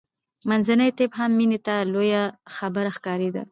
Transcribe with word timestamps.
منځنی 0.49 0.89
طب 0.97 1.11
هم 1.19 1.31
مینې 1.37 1.59
ته 1.65 1.75
لویه 1.93 2.23
خبره 2.55 2.91
ښکارېده 2.97 3.41